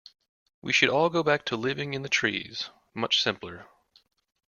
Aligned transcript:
We 0.63 0.73
should 0.73 0.89
all 0.89 1.11
go 1.11 1.21
back 1.21 1.45
to 1.45 1.55
living 1.55 1.93
in 1.93 2.01
the 2.01 2.09
trees, 2.09 2.71
much 2.95 3.21
simpler. 3.21 3.67